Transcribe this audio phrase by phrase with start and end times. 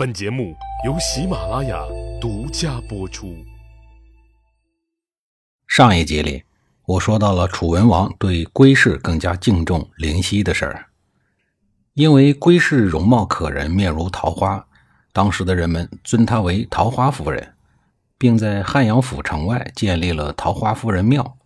[0.00, 0.56] 本节目
[0.86, 1.78] 由喜马拉雅
[2.18, 3.36] 独家播出。
[5.66, 6.42] 上一集里，
[6.86, 10.86] 我说到了楚文王对归氏更加敬重灵犀的事儿，
[11.92, 14.66] 因为归氏容貌可人，面如桃花，
[15.12, 17.52] 当时的人们尊她为桃花夫人，
[18.16, 21.36] 并在汉阳府城外建立了桃花夫人庙。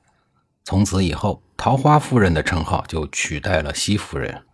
[0.62, 4.44] 从此以后，桃花夫人的称号就取代了西夫人。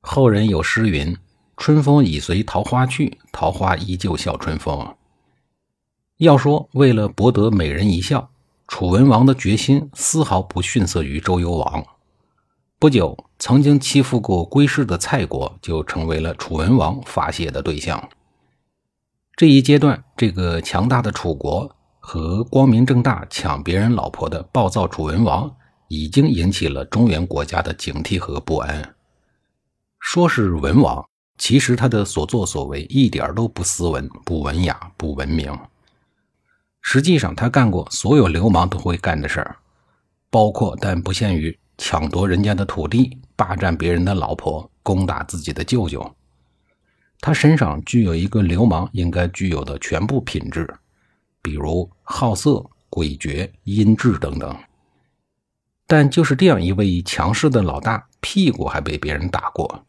[0.00, 1.16] 后人有诗云。
[1.60, 4.96] 春风已随桃花去，桃花依旧笑春风。
[6.16, 8.30] 要说为了博得美人一笑，
[8.66, 11.84] 楚文王的决心丝毫不逊色于周幽王。
[12.78, 18.08] 不久，曾经欺负过归氏的蔡国就成为了楚文王发泄的对象。
[19.36, 25.54] 这一阶段，这个强大的楚国和光明正大抢别人老婆的暴躁楚文王，
[25.88, 28.94] 已经引起了中原国家的警惕和不安。
[29.98, 31.09] 说是文王。
[31.40, 35.58] 其实他的所作所为一点都不斯文、不文雅、不文明。
[36.82, 39.56] 实际上，他干过所有流氓都会干的事儿，
[40.28, 46.14] 包括但不限于抢夺人家的土地、霸占别人的老婆、攻打自己的舅舅。
[47.22, 50.68] 他身上具有一个流氓应该具有的全部品质，
[51.40, 54.54] 比如好色、诡谲、阴质等等。
[55.86, 59.86] 但就是这样一位强势的老大，屁股还被别人打过。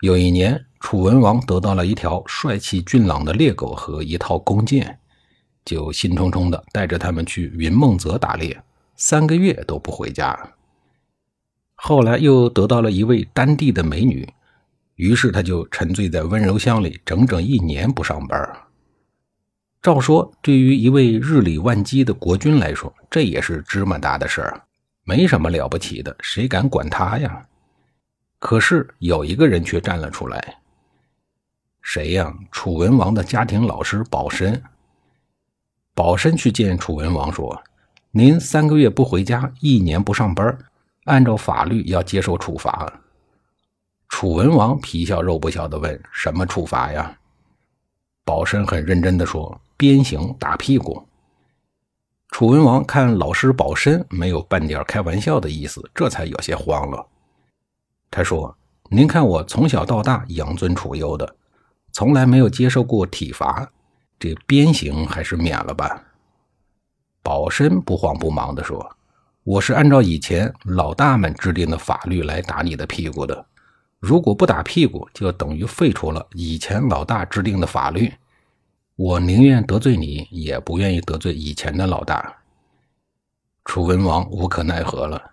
[0.00, 4.98] 有一年，楚文王得到了一条帅气俊朗的猎狗和一套弓箭，
[5.62, 8.58] 就兴冲冲地带着他们去云梦泽打猎，
[8.96, 10.54] 三个月都不回家。
[11.74, 14.26] 后来又得到了一位丹地的美女，
[14.96, 18.38] 于是他就沉醉在温柔乡里，整整一年不上班。
[19.82, 24.62] 照说，对于一位日理万机的国君来说，这也是芝麻大的事儿，
[25.04, 27.46] 没什么了不起的，谁敢管他呀？
[28.40, 30.56] 可是有一个人却站了出来，
[31.82, 32.34] 谁呀？
[32.50, 34.60] 楚文王的家庭老师保申。
[35.94, 37.62] 保申去见楚文王说
[38.10, 40.58] ：“您三个月不回家，一年不上班，
[41.04, 42.90] 按照法律要接受处罚。”
[44.08, 47.14] 楚文王皮笑肉不笑的问：“什么处罚呀？”
[48.24, 51.06] 保申很认真的说：“鞭刑，打屁股。”
[52.32, 57.06] 楚文王看老师保申没有半点开玩笑的意思，这才有些慌了。
[58.10, 58.56] 他说
[58.90, 61.36] ：“您看我从小到大养尊处优的，
[61.92, 63.70] 从来没有接受过体罚，
[64.18, 66.02] 这鞭刑还是免了吧。”
[67.22, 68.84] 保身不慌不忙地说
[69.44, 73.46] ：“我是按照以前老大们制定的法律来打你的屁股的，
[74.00, 78.12] 如果不打屁股，就等于废除了以前老大制定的法律。
[78.96, 82.38] 我宁愿得罪你，也不愿意得罪以前的老大。”
[83.66, 85.30] 楚文王无可奈何了，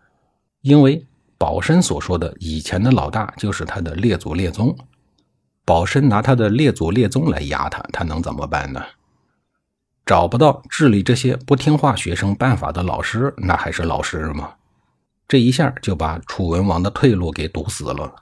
[0.62, 1.04] 因为。
[1.38, 4.76] 保申所说的以前的老大就是他的列祖列宗，
[5.64, 8.84] 保申拿他的列祖列宗来压他，他能怎么办呢？
[10.06, 14.54] 找不到治理这些不听话学生办法的老师，那还是老师吗？
[15.28, 18.16] 这一下就把楚文王的退路给堵死了。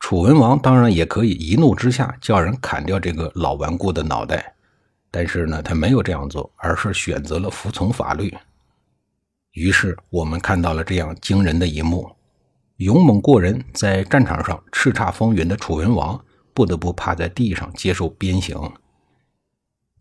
[0.00, 4.54] 楚文王当然也可以一怒之下叫人砍掉这个老顽固的脑袋，
[5.10, 8.34] 但是呢，他没有这样做，而是选择了服从法律。
[9.56, 12.14] 于是我们看到了这样惊人的一幕：
[12.76, 16.22] 勇猛过人，在战场上叱咤风云的楚文王
[16.52, 18.54] 不得不趴在地上接受鞭刑。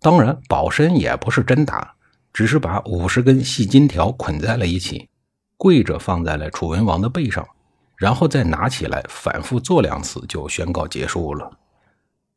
[0.01, 1.95] 当然，保身也不是真打，
[2.33, 5.07] 只是把五十根细金条捆在了一起，
[5.55, 7.47] 跪着放在了楚文王的背上，
[7.95, 11.57] 然后再拿起来反复做两次，就宣告结束了。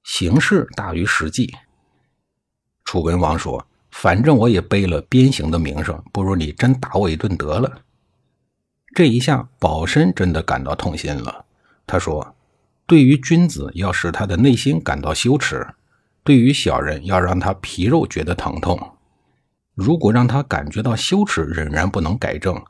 [0.05, 1.53] 形式大于实际。
[2.85, 3.67] 楚文王说。
[3.91, 7.83] 反正我也背了鞭刑的名声，不如你真打我一顿得了。
[8.95, 11.45] 这一下，保身真的感到痛心了。
[11.87, 12.35] 他说
[12.87, 15.59] ：“对于君子，要使他的内心感到羞耻；
[16.23, 18.79] 对于小人，要让他皮肉觉得疼痛。
[19.75, 22.61] 如果让他感觉到羞耻仍然不能改正，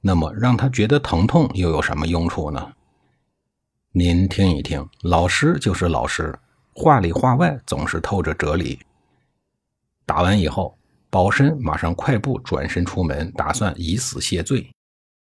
[0.00, 2.72] 那么让他觉得疼痛又有什么用处呢？”
[3.92, 6.38] 您听一听，老师就是老师，
[6.74, 8.78] 话里话外总是透着哲理。
[10.06, 10.78] 打完以后，
[11.10, 14.70] 保身马上快步转身出门，打算以死谢罪。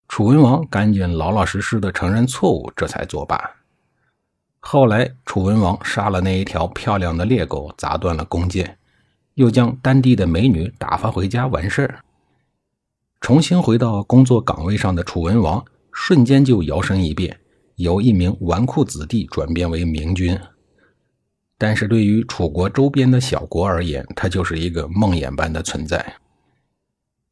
[0.07, 3.38] 楚文王赶紧老老实实的承认错误，这才作罢。
[4.59, 8.77] 后来，楚文王杀了那一条漂亮的猎狗，砸断了弓箭，
[9.33, 12.00] 又将当地的美女打发回家完事儿。
[13.19, 17.39] 重新回到工作岗位上的楚文王，瞬间就摇身一变，
[17.75, 20.38] 由一名纨绔子弟转变为明君。
[21.57, 26.15] 但是对于楚国周边的小国而言，他就是一个梦魇般的存在。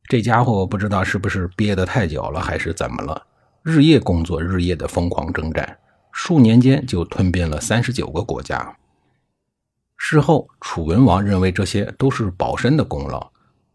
[0.08, 3.26] 这家伙不知道是不是憋得太久了，还是怎么了，
[3.64, 5.78] 日夜工作，日夜的疯狂征战，
[6.12, 8.78] 数年间就吞并了三十九个国家，
[9.98, 13.32] 事后，楚文王认为这些都是保身的功劳，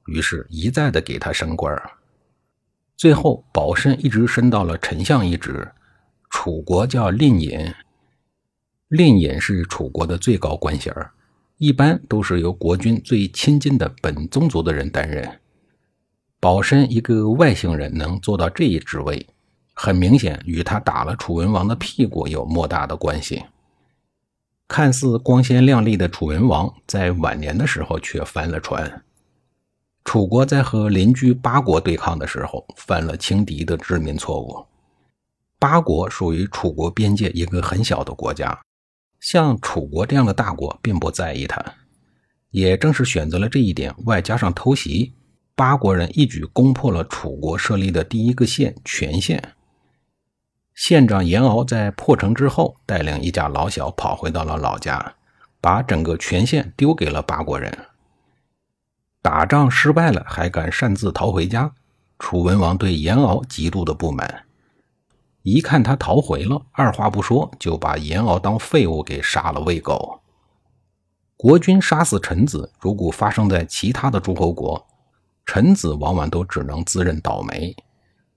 [0.07, 1.77] 于是一再的给他升官
[2.97, 5.67] 最后，保身一直升到了丞相一职。
[6.29, 7.75] 楚国叫令尹，
[8.91, 10.93] 令尹是楚国的最高官衔
[11.59, 15.39] 一般都是由国君最亲近的本宗族的人担任。
[16.41, 19.25] 保身一个外姓人能做到这一职位，
[19.75, 23.45] 很明显与他打了楚文王的屁股有莫大的关系。
[24.67, 29.05] 看似光鲜亮丽的楚文王，在晚年的时候却翻了船。
[30.05, 34.67] 楚国在和邻居八国对抗的时候，犯了轻敌的致命错误。
[35.61, 38.59] 八国属于楚国边界一个很小的国家，
[39.21, 41.63] 像楚国这样的大国并不在意他。
[42.51, 45.15] 也正是选择了这一点，外加上偷袭，
[45.55, 49.53] 八国人一举攻破了楚国设立的第一个县全县。
[50.75, 55.15] 县长严敖在破城之后，带领一家老小跑回到了老家，
[55.61, 57.73] 把整个全县丢给了八国人。
[59.23, 61.71] 打仗失败了，还敢擅自逃回家，
[62.19, 64.47] 楚文王对严敖极度的不满。
[65.43, 70.21] 一看他逃回了，二话不说就把严敖当废物给杀了喂狗。
[71.37, 74.87] 国君杀死臣子，如果发生在其他的诸侯国，
[75.47, 77.75] 臣子往往都只能自认倒霉。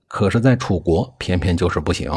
[0.08, 2.10] 可是，在楚国偏偏就是不行。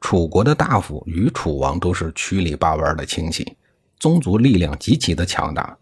[0.00, 3.56] 楚国的大夫与楚王都是曲里八弯的亲戚，
[3.98, 5.76] 宗族力量极其的强大。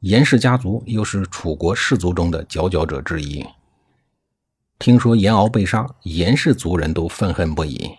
[0.00, 3.42] 严氏家族又是楚国氏族中的佼佼者之一。
[4.78, 7.90] 听说严敖被杀，严氏族人都愤恨不已，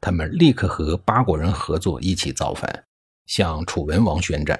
[0.00, 2.84] 他们立刻和八国人合作，一起造反，
[3.26, 4.58] 向楚文王宣战。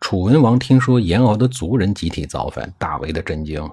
[0.00, 3.70] 楚文王听说严敖的族人集体造反，大为的震惊。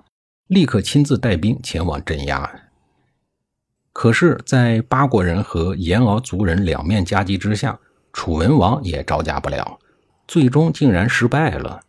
[0.47, 2.49] 立刻亲自带兵前往镇压，
[3.93, 7.79] 可是，在八国人和严敖族人两面夹击之下，
[8.11, 9.79] 楚文王也招架不了，
[10.27, 11.81] 最终竟然失败了。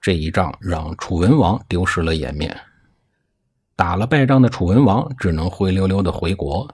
[0.00, 2.58] 这一仗让楚文王丢失了颜面，
[3.80, 6.68] 打了败仗的楚文王只能灰溜溜的回国，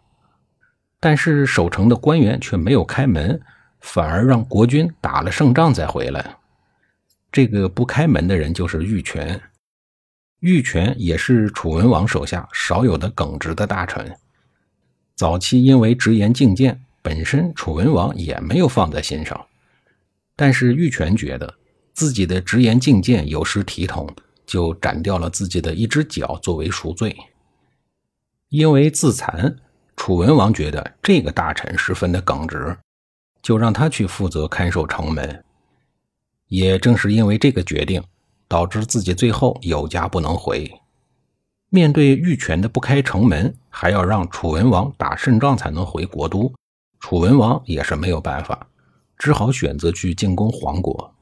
[0.99, 3.41] 但是守城的官员却没有开门，
[3.79, 6.37] 反而让国君打了胜仗再回来。
[7.31, 9.41] 这个不开门的人就是玉泉。
[10.41, 14.13] 玉泉也是楚文王手下少有的耿直的大臣。
[15.15, 19.47] 早期因为直言进谏，本身楚文王也没有放在心上。
[20.35, 21.55] 但是玉泉觉得
[21.93, 24.13] 自己的直言进谏有失体统，
[24.47, 27.17] 就斩掉了自己的一只脚作为赎罪。
[28.49, 29.57] 因为自残，
[29.97, 32.77] 楚文王觉得这个大臣十分的耿直，
[33.43, 35.45] 就让他去负责看守城门。
[36.49, 38.03] 也正是因为这个决定。
[38.49, 40.73] 导致自己最后有家不能回。
[41.69, 46.55] 面对玉泉的不开城门，还要让楚文王打胜仗才能回国都，
[47.01, 48.69] 楚文王也是没有办法，
[49.19, 51.13] 只好选择去进攻黄国。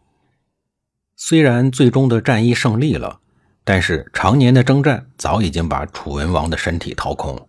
[1.16, 3.20] 虽然最终的战役胜利了，
[3.62, 7.48] 但是常年的征战早已经把楚文王的身体掏空。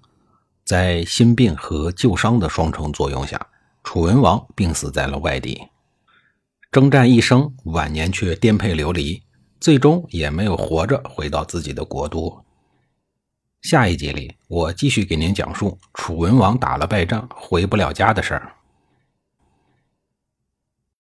[0.64, 3.40] 在心病和旧伤的双重作用下，
[3.84, 5.62] 楚文王病死在了外地。
[6.72, 9.24] 征战一生，晚年却颠沛流离。
[9.60, 12.44] 最终也没有活着回到自己的国都。
[13.62, 18.54] 下一集里，我继续给您讲述楚文王打了败仗回不了家的事儿。